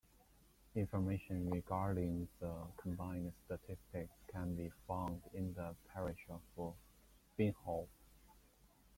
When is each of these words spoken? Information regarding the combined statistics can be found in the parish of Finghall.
Information 0.73 1.47
regarding 1.51 2.27
the 2.39 2.51
combined 2.75 3.31
statistics 3.45 4.09
can 4.31 4.55
be 4.55 4.67
found 4.87 5.21
in 5.31 5.53
the 5.53 5.75
parish 5.93 6.25
of 6.27 6.41
Finghall. 7.37 7.87